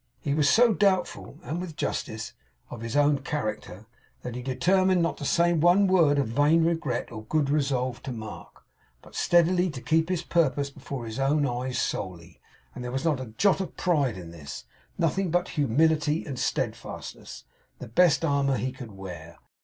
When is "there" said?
12.83-12.91